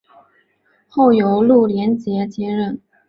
[0.89, 2.81] 后由陆联捷接任。